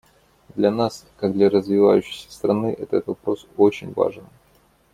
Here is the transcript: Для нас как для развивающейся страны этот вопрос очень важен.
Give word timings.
Для 0.55 0.71
нас 0.71 1.05
как 1.17 1.33
для 1.33 1.47
развивающейся 1.47 2.31
страны 2.31 2.73
этот 2.75 3.05
вопрос 3.05 3.45
очень 3.55 3.93
важен. 3.93 4.23